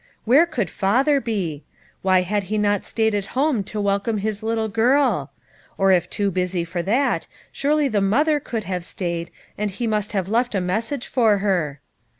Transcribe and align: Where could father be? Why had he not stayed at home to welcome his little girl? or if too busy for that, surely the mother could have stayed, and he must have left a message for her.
Where 0.25 0.47
could 0.47 0.71
father 0.71 1.21
be? 1.21 1.63
Why 2.01 2.21
had 2.23 2.45
he 2.45 2.57
not 2.57 2.85
stayed 2.85 3.13
at 3.13 3.27
home 3.37 3.63
to 3.65 3.79
welcome 3.79 4.17
his 4.17 4.41
little 4.41 4.67
girl? 4.67 5.31
or 5.77 5.91
if 5.91 6.09
too 6.09 6.31
busy 6.31 6.63
for 6.63 6.81
that, 6.81 7.27
surely 7.51 7.87
the 7.87 8.01
mother 8.01 8.39
could 8.39 8.63
have 8.63 8.83
stayed, 8.83 9.29
and 9.59 9.69
he 9.69 9.85
must 9.85 10.13
have 10.13 10.27
left 10.27 10.55
a 10.55 10.59
message 10.59 11.05
for 11.05 11.37
her. 11.37 11.81